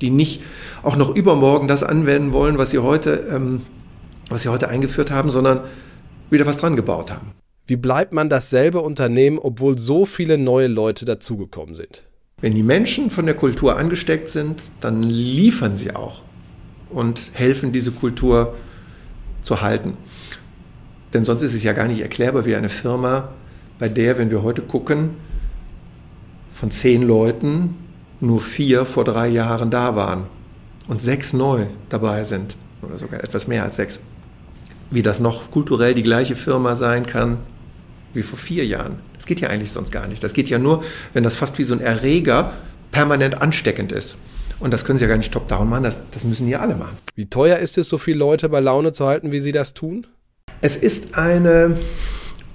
die 0.00 0.10
nicht 0.10 0.42
auch 0.82 0.96
noch 0.96 1.14
übermorgen 1.14 1.68
das 1.68 1.84
anwenden 1.84 2.32
wollen, 2.32 2.58
was 2.58 2.70
sie 2.70 2.80
heute 2.80 3.28
ähm, 3.32 3.62
was 4.30 4.42
sie 4.42 4.48
heute 4.48 4.68
eingeführt 4.68 5.10
haben, 5.10 5.30
sondern 5.30 5.60
wieder 6.30 6.46
was 6.46 6.56
dran 6.56 6.76
gebaut 6.76 7.10
haben. 7.10 7.32
Wie 7.66 7.76
bleibt 7.76 8.12
man 8.12 8.28
dasselbe 8.28 8.80
Unternehmen, 8.80 9.38
obwohl 9.38 9.78
so 9.78 10.06
viele 10.06 10.38
neue 10.38 10.66
Leute 10.66 11.04
dazugekommen 11.04 11.74
sind? 11.74 12.04
Wenn 12.40 12.54
die 12.54 12.62
Menschen 12.62 13.10
von 13.10 13.26
der 13.26 13.34
Kultur 13.34 13.76
angesteckt 13.76 14.30
sind, 14.30 14.70
dann 14.80 15.02
liefern 15.02 15.76
sie 15.76 15.94
auch 15.94 16.22
und 16.88 17.20
helfen, 17.34 17.70
diese 17.70 17.92
Kultur 17.92 18.54
zu 19.42 19.60
halten. 19.60 19.96
Denn 21.12 21.24
sonst 21.24 21.42
ist 21.42 21.54
es 21.54 21.62
ja 21.62 21.72
gar 21.72 21.86
nicht 21.86 22.00
erklärbar, 22.00 22.46
wie 22.46 22.56
eine 22.56 22.68
Firma, 22.68 23.28
bei 23.78 23.88
der, 23.88 24.18
wenn 24.18 24.30
wir 24.30 24.42
heute 24.42 24.62
gucken, 24.62 25.10
von 26.52 26.70
zehn 26.70 27.02
Leuten 27.02 27.76
nur 28.20 28.40
vier 28.40 28.84
vor 28.84 29.04
drei 29.04 29.28
Jahren 29.28 29.70
da 29.70 29.96
waren 29.96 30.24
und 30.88 31.00
sechs 31.00 31.32
neu 31.32 31.66
dabei 31.88 32.24
sind 32.24 32.56
oder 32.82 32.98
sogar 32.98 33.24
etwas 33.24 33.48
mehr 33.48 33.64
als 33.64 33.76
sechs 33.76 34.00
wie 34.90 35.02
das 35.02 35.20
noch 35.20 35.50
kulturell 35.50 35.94
die 35.94 36.02
gleiche 36.02 36.36
Firma 36.36 36.74
sein 36.74 37.06
kann 37.06 37.38
wie 38.12 38.22
vor 38.22 38.38
vier 38.38 38.66
Jahren. 38.66 38.96
Das 39.14 39.26
geht 39.26 39.40
ja 39.40 39.48
eigentlich 39.48 39.70
sonst 39.70 39.92
gar 39.92 40.06
nicht. 40.08 40.22
Das 40.24 40.32
geht 40.32 40.48
ja 40.48 40.58
nur, 40.58 40.82
wenn 41.12 41.22
das 41.22 41.36
fast 41.36 41.58
wie 41.58 41.64
so 41.64 41.74
ein 41.74 41.80
Erreger 41.80 42.52
permanent 42.90 43.40
ansteckend 43.40 43.92
ist. 43.92 44.16
Und 44.58 44.74
das 44.74 44.84
können 44.84 44.98
Sie 44.98 45.04
ja 45.04 45.08
gar 45.08 45.16
nicht 45.16 45.32
top-down 45.32 45.68
machen, 45.68 45.84
das, 45.84 46.00
das 46.10 46.24
müssen 46.24 46.46
ja 46.48 46.60
alle 46.60 46.74
machen. 46.74 46.96
Wie 47.14 47.26
teuer 47.26 47.58
ist 47.58 47.78
es, 47.78 47.88
so 47.88 47.98
viele 47.98 48.18
Leute 48.18 48.48
bei 48.48 48.60
Laune 48.60 48.92
zu 48.92 49.06
halten, 49.06 49.32
wie 49.32 49.40
Sie 49.40 49.52
das 49.52 49.74
tun? 49.74 50.06
Es 50.60 50.76
ist 50.76 51.14
eine 51.14 51.76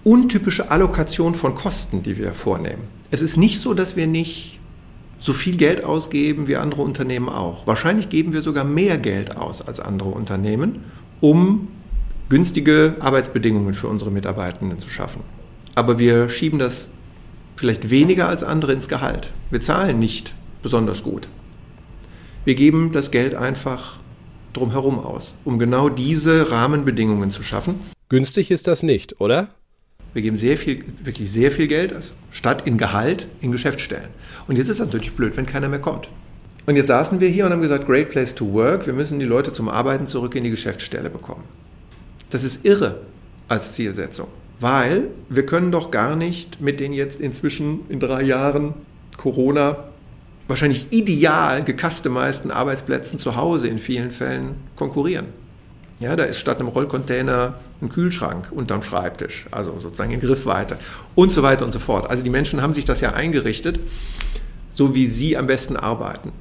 untypische 0.04 0.70
Allokation 0.70 1.34
von 1.34 1.56
Kosten, 1.56 2.04
die 2.04 2.18
wir 2.18 2.34
vornehmen. 2.34 2.84
Es 3.10 3.22
ist 3.22 3.38
nicht 3.38 3.60
so, 3.60 3.74
dass 3.74 3.96
wir 3.96 4.06
nicht 4.06 4.60
so 5.18 5.34
viel 5.34 5.58
Geld 5.58 5.84
ausgeben 5.84 6.48
wie 6.48 6.58
andere 6.58 6.84
Unternehmen 6.84 7.30
auch. 7.30 7.66
Wahrscheinlich 7.66 8.10
geben 8.10 8.34
wir 8.34 8.44
sogar 8.44 8.64
mehr 8.64 9.00
Geld 9.00 9.38
aus 9.38 9.64
als 9.64 9.80
andere 9.80 10.10
Unternehmen, 10.10 10.84
um 11.22 11.70
günstige 12.30 12.96
Arbeitsbedingungen 13.00 13.74
für 13.74 13.88
unsere 13.88 14.12
Mitarbeitenden 14.12 14.80
zu 14.80 14.90
schaffen. 14.90 15.22
Aber 15.76 16.00
wir 16.00 16.30
schieben 16.30 16.60
das 16.60 16.90
vielleicht 17.56 17.90
weniger 17.90 18.28
als 18.28 18.44
andere 18.44 18.74
ins 18.74 18.88
Gehalt. 18.88 19.32
Wir 19.52 19.62
zahlen 19.62 20.00
nicht 20.00 20.34
besonders 20.62 21.04
gut. 21.04 21.30
Wir 22.44 22.56
geben 22.56 22.92
das 22.92 23.12
Geld 23.12 23.36
einfach 23.36 23.98
drumherum 24.54 25.00
aus, 25.00 25.36
um 25.46 25.60
genau 25.60 25.90
diese 25.90 26.52
Rahmenbedingungen 26.52 27.32
zu 27.32 27.44
schaffen. 27.44 27.76
Günstig 28.10 28.52
ist 28.52 28.68
das 28.68 28.84
nicht, 28.84 29.20
oder? 29.20 29.50
Wir 30.14 30.22
geben 30.22 30.38
sehr 30.38 30.58
viel, 30.58 30.86
wirklich 31.04 31.30
sehr 31.30 31.52
viel 31.52 31.68
Geld 31.68 31.94
aus, 31.94 32.14
statt 32.32 32.64
in 32.66 32.78
Gehalt 32.78 33.28
in 33.42 33.52
Geschäftsstellen. 33.52 34.10
Und 34.48 34.58
jetzt 34.58 34.70
ist 34.70 34.80
es 34.80 34.86
natürlich 34.86 35.12
blöd, 35.12 35.36
wenn 35.36 35.46
keiner 35.46 35.68
mehr 35.68 35.80
kommt. 35.80 36.10
Und 36.66 36.78
jetzt 36.78 36.88
saßen 36.88 37.20
wir 37.20 37.30
hier 37.30 37.46
und 37.46 37.52
haben 37.52 37.62
gesagt, 37.62 37.86
great 37.86 38.10
place 38.10 38.34
to 38.34 38.52
work, 38.54 38.88
wir 38.88 38.94
müssen 38.94 39.20
die 39.20 39.26
Leute 39.26 39.52
zum 39.52 39.68
Arbeiten 39.68 40.08
zurück 40.08 40.36
in 40.36 40.44
die 40.44 40.50
Geschäftsstelle 40.50 41.10
bekommen. 41.10 41.44
Das 42.36 42.44
ist 42.44 42.66
irre 42.66 43.00
als 43.48 43.72
Zielsetzung, 43.72 44.28
weil 44.60 45.08
wir 45.30 45.46
können 45.46 45.72
doch 45.72 45.90
gar 45.90 46.18
nicht 46.18 46.60
mit 46.60 46.82
den 46.82 46.92
jetzt 46.92 47.22
inzwischen 47.22 47.86
in 47.88 48.02
drei 48.02 48.24
Jahren 48.24 48.74
Corona 49.16 49.86
wahrscheinlich 50.50 50.92
ideal 50.92 51.64
gecustomizeden 51.64 52.52
Arbeitsplätzen 52.52 53.20
zu 53.20 53.38
Hause 53.38 53.70
in 53.70 53.80
vielen 53.80 54.12
Fällen 54.12 54.56
konkurrieren. 54.76 55.28
Ja, 56.02 56.18
da 56.18 56.26
ist 56.26 56.40
statt 56.40 56.60
einem 56.60 56.68
Rollcontainer 56.68 57.54
ein 57.82 57.88
Kühlschrank 57.88 58.52
unterm 58.52 58.84
Schreibtisch, 58.84 59.46
also 59.52 59.80
sozusagen 59.80 60.12
in 60.12 60.20
Griffweite 60.20 60.78
und 61.16 61.32
so 61.32 61.42
weiter 61.42 61.64
und 61.64 61.72
so 61.72 61.80
fort. 61.80 62.10
Also 62.10 62.22
die 62.22 62.30
Menschen 62.30 62.62
haben 62.62 62.74
sich 62.74 62.84
das 62.84 63.00
ja 63.00 63.14
eingerichtet, 63.14 63.80
so 64.70 64.94
wie 64.94 65.08
sie 65.08 65.38
am 65.38 65.48
besten 65.48 65.78
arbeiten. 65.78 66.34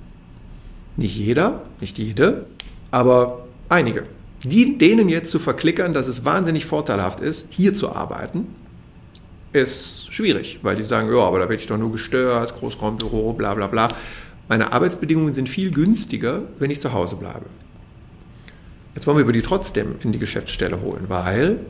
Nicht 0.96 1.14
jeder, 1.14 1.62
nicht 1.80 1.98
jede, 1.98 2.46
aber 2.90 3.46
einige. 3.68 4.02
Die, 4.44 4.76
denen 4.76 5.08
jetzt 5.08 5.30
zu 5.30 5.38
verklickern, 5.38 5.92
dass 5.92 6.06
es 6.06 6.24
wahnsinnig 6.24 6.66
vorteilhaft 6.66 7.20
ist, 7.20 7.46
hier 7.50 7.74
zu 7.74 7.90
arbeiten, 7.90 8.46
ist 9.52 10.12
schwierig, 10.12 10.58
weil 10.62 10.76
die 10.76 10.82
sagen, 10.82 11.08
ja, 11.08 11.20
aber 11.20 11.38
da 11.38 11.44
werde 11.44 11.60
ich 11.60 11.66
doch 11.66 11.78
nur 11.78 11.92
gestört, 11.92 12.54
Großraumbüro, 12.54 13.32
bla 13.32 13.54
bla 13.54 13.68
bla. 13.68 13.88
Meine 14.48 14.72
Arbeitsbedingungen 14.72 15.32
sind 15.32 15.48
viel 15.48 15.70
günstiger, 15.70 16.42
wenn 16.58 16.70
ich 16.70 16.80
zu 16.80 16.92
Hause 16.92 17.16
bleibe. 17.16 17.46
Jetzt 18.94 19.06
wollen 19.06 19.16
wir 19.16 19.22
über 19.22 19.32
die 19.32 19.42
trotzdem 19.42 19.94
in 20.02 20.12
die 20.12 20.18
Geschäftsstelle 20.18 20.80
holen, 20.82 21.04
weil 21.08 21.60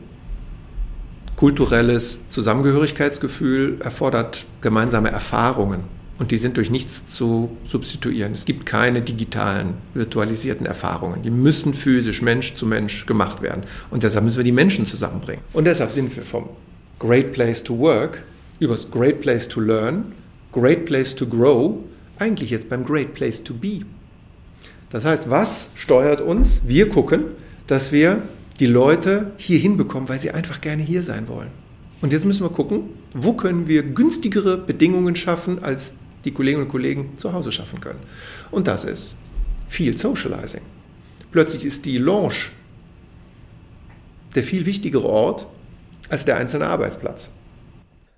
kulturelles 1.37 2.27
Zusammengehörigkeitsgefühl 2.27 3.79
erfordert 3.81 4.45
gemeinsame 4.61 5.11
Erfahrungen 5.11 5.83
und 6.17 6.31
die 6.31 6.37
sind 6.37 6.57
durch 6.57 6.71
nichts 6.71 7.07
zu 7.07 7.57
substituieren. 7.65 8.31
Es 8.31 8.45
gibt 8.45 8.65
keine 8.65 9.01
digitalen, 9.01 9.73
virtualisierten 9.93 10.65
Erfahrungen. 10.65 11.21
Die 11.21 11.29
müssen 11.29 11.73
physisch 11.73 12.21
Mensch 12.21 12.55
zu 12.55 12.65
Mensch 12.65 13.05
gemacht 13.05 13.41
werden. 13.41 13.63
Und 13.91 14.03
deshalb 14.03 14.23
müssen 14.23 14.37
wir 14.37 14.43
die 14.43 14.53
Menschen 14.53 14.85
zusammenbringen. 14.85 15.43
Und 15.53 15.65
deshalb 15.65 15.91
sind 15.91 16.15
wir 16.15 16.23
vom 16.23 16.49
Great 16.99 17.33
Place 17.33 17.63
to 17.63 17.77
Work 17.77 18.23
übers 18.59 18.89
Great 18.89 19.19
Place 19.19 19.47
to 19.49 19.59
Learn, 19.59 20.13
Great 20.53 20.85
Place 20.85 21.13
to 21.15 21.27
Grow, 21.27 21.79
eigentlich 22.17 22.51
jetzt 22.51 22.69
beim 22.69 22.85
Great 22.85 23.13
Place 23.13 23.43
to 23.43 23.53
Be. 23.53 23.81
Das 24.89 25.03
heißt, 25.03 25.29
was 25.29 25.67
steuert 25.75 26.21
uns? 26.21 26.61
Wir 26.65 26.87
gucken, 26.87 27.25
dass 27.67 27.91
wir 27.91 28.21
die 28.61 28.67
Leute 28.67 29.31
hier 29.37 29.59
hinbekommen, 29.59 30.07
weil 30.07 30.19
sie 30.19 30.31
einfach 30.31 30.61
gerne 30.61 30.81
hier 30.81 31.03
sein 31.03 31.27
wollen. 31.27 31.49
Und 32.01 32.13
jetzt 32.13 32.25
müssen 32.25 32.43
wir 32.43 32.49
gucken, 32.49 32.83
wo 33.13 33.33
können 33.33 33.67
wir 33.67 33.83
günstigere 33.83 34.57
Bedingungen 34.57 35.15
schaffen, 35.15 35.63
als 35.63 35.95
die 36.25 36.31
Kolleginnen 36.31 36.65
und 36.65 36.69
Kollegen 36.69 37.17
zu 37.17 37.33
Hause 37.33 37.51
schaffen 37.51 37.79
können. 37.79 37.99
Und 38.51 38.67
das 38.67 38.83
ist 38.83 39.15
viel 39.67 39.95
Socializing. 39.97 40.61
Plötzlich 41.31 41.65
ist 41.65 41.85
die 41.85 41.97
Lounge 41.97 42.51
der 44.35 44.43
viel 44.43 44.65
wichtigere 44.65 45.05
Ort 45.05 45.47
als 46.09 46.25
der 46.25 46.37
einzelne 46.37 46.67
Arbeitsplatz. 46.67 47.31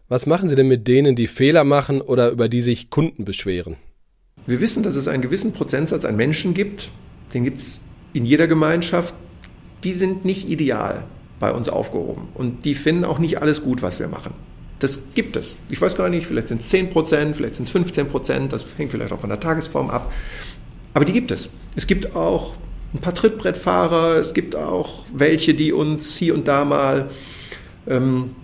Was 0.09 0.25
machen 0.25 0.49
Sie 0.49 0.55
denn 0.55 0.67
mit 0.67 0.87
denen, 0.87 1.15
die 1.15 1.27
Fehler 1.27 1.63
machen 1.63 2.01
oder 2.01 2.31
über 2.31 2.49
die 2.49 2.61
sich 2.61 2.89
Kunden 2.89 3.25
beschweren? 3.25 3.75
Wir 4.45 4.61
wissen, 4.61 4.83
dass 4.83 4.95
es 4.95 5.07
einen 5.07 5.21
gewissen 5.21 5.51
Prozentsatz 5.51 6.05
an 6.05 6.15
Menschen 6.15 6.53
gibt, 6.53 6.89
den 7.33 7.43
gibt 7.43 7.59
es 7.59 7.81
in 8.13 8.25
jeder 8.25 8.47
Gemeinschaft, 8.47 9.13
die 9.83 9.93
sind 9.93 10.25
nicht 10.25 10.49
ideal 10.49 11.03
bei 11.39 11.51
uns 11.51 11.69
aufgehoben 11.69 12.29
und 12.33 12.65
die 12.65 12.73
finden 12.73 13.03
auch 13.03 13.19
nicht 13.19 13.41
alles 13.41 13.61
gut, 13.63 13.81
was 13.81 13.99
wir 13.99 14.07
machen. 14.07 14.33
Das 14.79 14.99
gibt 15.15 15.35
es. 15.35 15.57
Ich 15.69 15.81
weiß 15.81 15.95
gar 15.95 16.09
nicht, 16.09 16.27
vielleicht 16.27 16.49
sind 16.49 16.61
es 16.61 16.69
10 16.69 16.89
Prozent, 16.91 17.35
vielleicht 17.35 17.55
sind 17.55 17.63
es 17.63 17.71
15 17.71 18.07
Prozent, 18.07 18.53
das 18.53 18.65
hängt 18.77 18.91
vielleicht 18.91 19.11
auch 19.11 19.19
von 19.19 19.29
der 19.29 19.39
Tagesform 19.39 19.89
ab. 19.89 20.11
Aber 20.93 21.05
die 21.05 21.13
gibt 21.13 21.31
es. 21.31 21.49
Es 21.75 21.87
gibt 21.87 22.15
auch 22.15 22.55
ein 22.93 22.99
paar 22.99 23.13
Trittbrettfahrer, 23.13 24.15
es 24.15 24.33
gibt 24.33 24.55
auch 24.55 25.05
welche, 25.13 25.53
die 25.53 25.73
uns 25.73 26.15
hier 26.15 26.33
und 26.33 26.47
da 26.47 26.63
mal 26.63 27.09
ähm, 27.87 28.35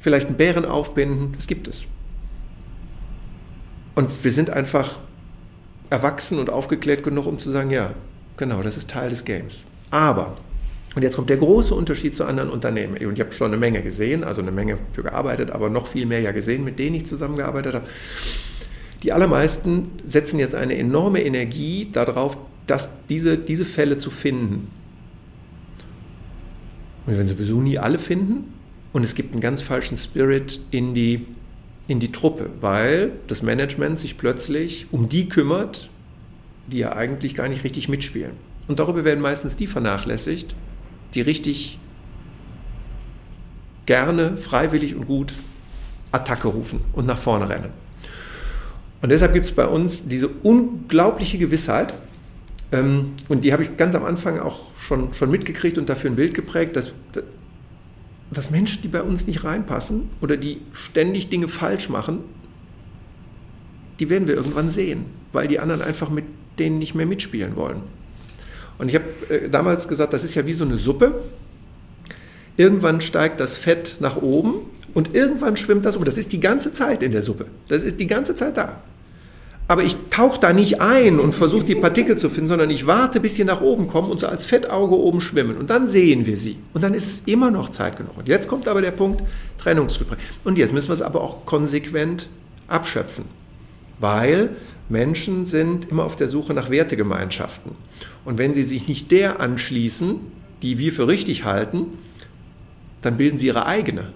vielleicht 0.00 0.28
einen 0.28 0.36
Bären 0.36 0.64
aufbinden. 0.64 1.32
Das 1.36 1.46
gibt 1.46 1.68
es. 1.68 1.86
Und 3.94 4.24
wir 4.24 4.32
sind 4.32 4.50
einfach 4.50 5.00
erwachsen 5.90 6.38
und 6.38 6.50
aufgeklärt 6.50 7.02
genug, 7.02 7.26
um 7.26 7.38
zu 7.38 7.50
sagen, 7.50 7.70
ja, 7.70 7.94
genau, 8.36 8.62
das 8.62 8.76
ist 8.76 8.90
Teil 8.90 9.10
des 9.10 9.24
Games. 9.24 9.64
Aber, 9.90 10.36
und 10.94 11.02
jetzt 11.02 11.16
kommt 11.16 11.30
der 11.30 11.38
große 11.38 11.74
Unterschied 11.74 12.14
zu 12.14 12.24
anderen 12.24 12.50
Unternehmen. 12.50 12.96
Und 13.06 13.14
ich 13.14 13.20
habe 13.20 13.32
schon 13.32 13.48
eine 13.48 13.56
Menge 13.56 13.82
gesehen, 13.82 14.24
also 14.24 14.42
eine 14.42 14.52
Menge 14.52 14.78
für 14.92 15.02
gearbeitet, 15.02 15.50
aber 15.50 15.70
noch 15.70 15.86
viel 15.86 16.06
mehr 16.06 16.20
ja 16.20 16.32
gesehen, 16.32 16.64
mit 16.64 16.78
denen 16.78 16.96
ich 16.96 17.06
zusammengearbeitet 17.06 17.74
habe. 17.74 17.86
Die 19.02 19.12
allermeisten 19.12 19.84
setzen 20.04 20.38
jetzt 20.38 20.54
eine 20.54 20.76
enorme 20.76 21.22
Energie 21.24 21.88
darauf, 21.90 22.36
dass 22.66 22.90
diese, 23.08 23.38
diese 23.38 23.64
Fälle 23.64 23.98
zu 23.98 24.10
finden. 24.10 24.68
Und 27.06 27.18
wenn 27.18 27.26
sowieso 27.26 27.60
nie 27.60 27.78
alle 27.78 27.98
finden, 27.98 28.52
und 28.92 29.04
es 29.04 29.14
gibt 29.14 29.32
einen 29.32 29.40
ganz 29.40 29.62
falschen 29.62 29.96
Spirit 29.96 30.60
in 30.70 30.94
die 30.94 31.26
in 31.88 31.98
die 31.98 32.12
Truppe, 32.12 32.50
weil 32.60 33.12
das 33.26 33.42
Management 33.42 33.98
sich 33.98 34.16
plötzlich 34.16 34.86
um 34.92 35.08
die 35.08 35.28
kümmert, 35.28 35.90
die 36.68 36.78
ja 36.78 36.92
eigentlich 36.92 37.34
gar 37.34 37.48
nicht 37.48 37.64
richtig 37.64 37.88
mitspielen. 37.88 38.32
Und 38.68 38.78
darüber 38.78 39.04
werden 39.04 39.20
meistens 39.20 39.56
die 39.56 39.66
vernachlässigt, 39.66 40.54
die 41.14 41.20
richtig 41.20 41.78
gerne, 43.86 44.36
freiwillig 44.36 44.94
und 44.94 45.06
gut 45.06 45.34
Attacke 46.12 46.48
rufen 46.48 46.80
und 46.92 47.06
nach 47.06 47.18
vorne 47.18 47.48
rennen. 47.48 47.70
Und 49.00 49.10
deshalb 49.10 49.32
gibt 49.32 49.46
es 49.46 49.52
bei 49.52 49.66
uns 49.66 50.06
diese 50.06 50.28
unglaubliche 50.28 51.38
Gewissheit, 51.38 51.94
ähm, 52.70 53.12
und 53.28 53.44
die 53.44 53.52
habe 53.52 53.62
ich 53.62 53.76
ganz 53.76 53.94
am 53.94 54.04
Anfang 54.04 54.38
auch 54.38 54.74
schon, 54.76 55.12
schon 55.12 55.30
mitgekriegt 55.30 55.76
und 55.76 55.88
dafür 55.88 56.10
ein 56.10 56.16
Bild 56.16 56.34
geprägt, 56.34 56.76
dass 56.76 56.94
dass 58.32 58.50
Menschen, 58.50 58.82
die 58.82 58.88
bei 58.88 59.02
uns 59.02 59.26
nicht 59.26 59.44
reinpassen 59.44 60.10
oder 60.20 60.36
die 60.36 60.62
ständig 60.72 61.28
Dinge 61.28 61.48
falsch 61.48 61.88
machen, 61.88 62.20
die 64.00 64.08
werden 64.08 64.26
wir 64.26 64.34
irgendwann 64.34 64.70
sehen, 64.70 65.04
weil 65.32 65.46
die 65.48 65.60
anderen 65.60 65.82
einfach 65.82 66.10
mit 66.10 66.24
denen 66.58 66.78
nicht 66.78 66.94
mehr 66.94 67.06
mitspielen 67.06 67.56
wollen. 67.56 67.82
Und 68.82 68.88
ich 68.88 68.96
habe 68.96 69.04
äh, 69.28 69.48
damals 69.48 69.86
gesagt, 69.86 70.12
das 70.12 70.24
ist 70.24 70.34
ja 70.34 70.44
wie 70.44 70.54
so 70.54 70.64
eine 70.64 70.76
Suppe. 70.76 71.14
Irgendwann 72.56 73.00
steigt 73.00 73.38
das 73.38 73.56
Fett 73.56 73.98
nach 74.00 74.16
oben 74.16 74.54
und 74.92 75.14
irgendwann 75.14 75.56
schwimmt 75.56 75.86
das 75.86 75.94
um. 75.94 76.04
Das 76.04 76.18
ist 76.18 76.32
die 76.32 76.40
ganze 76.40 76.72
Zeit 76.72 77.04
in 77.04 77.12
der 77.12 77.22
Suppe. 77.22 77.46
Das 77.68 77.84
ist 77.84 78.00
die 78.00 78.08
ganze 78.08 78.34
Zeit 78.34 78.56
da. 78.56 78.82
Aber 79.68 79.84
ich 79.84 79.96
tauche 80.10 80.40
da 80.40 80.52
nicht 80.52 80.80
ein 80.80 81.20
und 81.20 81.32
versuche 81.32 81.64
die 81.64 81.76
Partikel 81.76 82.18
zu 82.18 82.28
finden, 82.28 82.48
sondern 82.48 82.70
ich 82.70 82.84
warte, 82.84 83.20
bis 83.20 83.36
sie 83.36 83.44
nach 83.44 83.60
oben 83.60 83.86
kommen 83.86 84.10
und 84.10 84.18
so 84.18 84.26
als 84.26 84.44
Fettauge 84.44 84.98
oben 84.98 85.20
schwimmen. 85.20 85.58
Und 85.58 85.70
dann 85.70 85.86
sehen 85.86 86.26
wir 86.26 86.36
sie. 86.36 86.58
Und 86.74 86.82
dann 86.82 86.92
ist 86.92 87.06
es 87.06 87.22
immer 87.26 87.52
noch 87.52 87.68
Zeit 87.68 87.94
genug. 87.94 88.18
Und 88.18 88.26
jetzt 88.26 88.48
kommt 88.48 88.66
aber 88.66 88.82
der 88.82 88.90
Punkt 88.90 89.22
Trennungsgespräch. 89.58 90.18
Und 90.42 90.58
jetzt 90.58 90.74
müssen 90.74 90.88
wir 90.88 90.94
es 90.94 91.02
aber 91.02 91.20
auch 91.20 91.46
konsequent 91.46 92.28
abschöpfen. 92.66 93.26
Weil 94.00 94.50
Menschen 94.88 95.44
sind 95.44 95.88
immer 95.90 96.04
auf 96.04 96.16
der 96.16 96.26
Suche 96.26 96.52
nach 96.52 96.68
Wertegemeinschaften. 96.68 97.76
Und 98.24 98.38
wenn 98.38 98.54
sie 98.54 98.62
sich 98.62 98.88
nicht 98.88 99.10
der 99.10 99.40
anschließen, 99.40 100.16
die 100.62 100.78
wir 100.78 100.92
für 100.92 101.08
richtig 101.08 101.44
halten, 101.44 101.86
dann 103.00 103.16
bilden 103.16 103.38
sie 103.38 103.48
ihre 103.48 103.66
eigene 103.66 104.12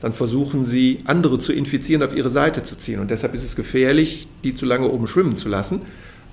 dann 0.00 0.12
versuchen 0.12 0.66
sie, 0.66 1.00
andere 1.04 1.38
zu 1.38 1.52
infizieren, 1.52 2.02
auf 2.02 2.14
ihre 2.14 2.30
Seite 2.30 2.62
zu 2.64 2.76
ziehen. 2.76 3.00
Und 3.00 3.10
deshalb 3.10 3.34
ist 3.34 3.44
es 3.44 3.56
gefährlich, 3.56 4.28
die 4.44 4.54
zu 4.54 4.66
lange 4.66 4.88
oben 4.88 5.06
schwimmen 5.06 5.36
zu 5.36 5.48
lassen. 5.48 5.82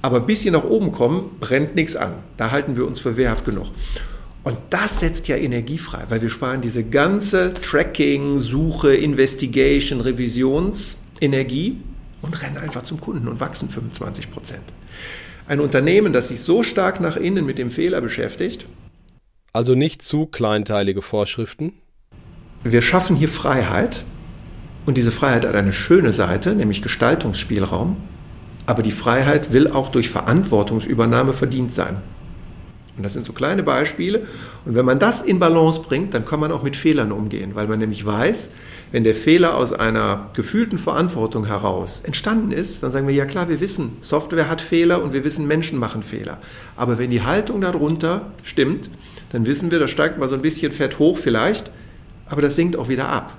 Aber 0.01 0.19
bis 0.19 0.41
sie 0.41 0.51
nach 0.51 0.65
oben 0.65 0.91
kommen, 0.91 1.31
brennt 1.39 1.75
nichts 1.75 1.95
an. 1.95 2.13
Da 2.35 2.51
halten 2.51 2.75
wir 2.75 2.85
uns 2.85 2.99
für 2.99 3.15
wehrhaft 3.15 3.45
genug. 3.45 3.67
Und 4.43 4.57
das 4.69 4.99
setzt 4.99 5.29
ja 5.29 5.37
Energie 5.37 5.77
frei, 5.77 6.03
weil 6.09 6.21
wir 6.21 6.27
sparen 6.27 6.59
diese 6.59 6.83
ganze 6.83 7.53
Tracking, 7.53 8.39
Suche, 8.39 8.93
Investigation, 8.93 10.01
Revisionsenergie 10.01 11.77
und 12.21 12.41
rennen 12.41 12.57
einfach 12.57 12.83
zum 12.83 12.99
Kunden 12.99 13.29
und 13.29 13.39
wachsen 13.39 13.69
25 13.69 14.29
Prozent. 14.29 14.63
Ein 15.47 15.59
Unternehmen, 15.59 16.13
das 16.13 16.29
sich 16.29 16.41
so 16.41 16.63
stark 16.63 16.99
nach 16.99 17.17
innen 17.17 17.45
mit 17.45 17.57
dem 17.57 17.71
Fehler 17.71 18.01
beschäftigt. 18.01 18.67
Also 19.51 19.75
nicht 19.75 20.01
zu 20.01 20.25
kleinteilige 20.25 21.01
Vorschriften? 21.01 21.73
wir 22.63 22.81
schaffen 22.81 23.15
hier 23.15 23.29
Freiheit 23.29 24.05
und 24.85 24.97
diese 24.97 25.11
Freiheit 25.11 25.45
hat 25.45 25.55
eine 25.55 25.73
schöne 25.73 26.13
Seite, 26.13 26.55
nämlich 26.55 26.81
Gestaltungsspielraum, 26.81 27.97
aber 28.65 28.81
die 28.81 28.91
Freiheit 28.91 29.51
will 29.51 29.69
auch 29.69 29.91
durch 29.91 30.09
Verantwortungsübernahme 30.09 31.33
verdient 31.33 31.73
sein. 31.73 31.97
Und 32.95 33.03
das 33.03 33.13
sind 33.13 33.25
so 33.25 33.33
kleine 33.33 33.63
Beispiele. 33.63 34.27
Und 34.65 34.75
wenn 34.75 34.85
man 34.85 34.99
das 34.99 35.21
in 35.21 35.39
Balance 35.39 35.81
bringt, 35.81 36.13
dann 36.13 36.25
kann 36.25 36.39
man 36.39 36.51
auch 36.51 36.61
mit 36.61 36.75
Fehlern 36.75 37.11
umgehen, 37.11 37.51
weil 37.55 37.67
man 37.67 37.79
nämlich 37.79 38.05
weiß, 38.05 38.49
wenn 38.91 39.03
der 39.03 39.15
Fehler 39.15 39.57
aus 39.57 39.73
einer 39.73 40.29
gefühlten 40.35 40.77
Verantwortung 40.77 41.47
heraus 41.47 42.01
entstanden 42.05 42.51
ist, 42.51 42.83
dann 42.83 42.91
sagen 42.91 43.07
wir, 43.07 43.15
ja 43.15 43.25
klar, 43.25 43.49
wir 43.49 43.59
wissen, 43.59 43.97
Software 44.01 44.47
hat 44.47 44.61
Fehler 44.61 45.01
und 45.01 45.13
wir 45.13 45.23
wissen, 45.23 45.47
Menschen 45.47 45.79
machen 45.79 46.03
Fehler. 46.03 46.37
Aber 46.75 46.99
wenn 46.99 47.09
die 47.09 47.23
Haltung 47.23 47.61
darunter 47.61 48.27
stimmt, 48.43 48.91
dann 49.31 49.47
wissen 49.47 49.71
wir, 49.71 49.79
da 49.79 49.87
steigt 49.87 50.19
mal 50.19 50.29
so 50.29 50.35
ein 50.35 50.43
bisschen 50.43 50.71
Fett 50.71 50.99
hoch 50.99 51.17
vielleicht, 51.17 51.71
aber 52.27 52.43
das 52.43 52.55
sinkt 52.55 52.75
auch 52.75 52.87
wieder 52.87 53.09
ab. 53.09 53.35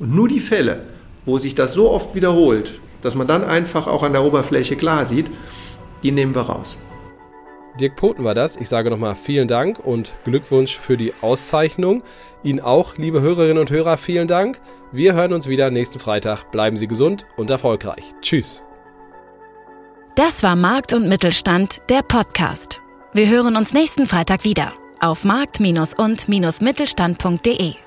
Und 0.00 0.12
nur 0.12 0.26
die 0.26 0.40
Fälle, 0.40 0.80
wo 1.24 1.38
sich 1.38 1.54
das 1.54 1.72
so 1.72 1.88
oft 1.92 2.16
wiederholt, 2.16 2.74
dass 3.02 3.14
man 3.14 3.28
dann 3.28 3.44
einfach 3.44 3.86
auch 3.86 4.02
an 4.02 4.12
der 4.12 4.24
Oberfläche 4.24 4.74
klar 4.74 5.06
sieht, 5.06 5.26
die 6.02 6.10
nehmen 6.10 6.34
wir 6.34 6.42
raus. 6.42 6.78
Dirk 7.80 7.96
Poten 7.96 8.24
war 8.24 8.34
das. 8.34 8.56
Ich 8.56 8.68
sage 8.68 8.90
nochmal 8.90 9.14
vielen 9.14 9.48
Dank 9.48 9.78
und 9.78 10.12
Glückwunsch 10.24 10.78
für 10.78 10.96
die 10.96 11.12
Auszeichnung. 11.20 12.02
Ihnen 12.42 12.60
auch, 12.60 12.96
liebe 12.96 13.20
Hörerinnen 13.20 13.58
und 13.58 13.70
Hörer, 13.70 13.96
vielen 13.96 14.28
Dank. 14.28 14.60
Wir 14.92 15.14
hören 15.14 15.32
uns 15.32 15.48
wieder 15.48 15.70
nächsten 15.70 15.98
Freitag. 15.98 16.50
Bleiben 16.52 16.76
Sie 16.76 16.86
gesund 16.86 17.26
und 17.36 17.50
erfolgreich. 17.50 18.04
Tschüss. 18.20 18.62
Das 20.14 20.42
war 20.42 20.56
Markt 20.56 20.94
und 20.94 21.08
Mittelstand, 21.08 21.82
der 21.90 22.02
Podcast. 22.02 22.80
Wir 23.12 23.28
hören 23.28 23.56
uns 23.56 23.74
nächsten 23.74 24.06
Freitag 24.06 24.44
wieder 24.44 24.72
auf 25.00 25.24
markt- 25.24 25.60
und-mittelstand.de. 25.60 27.85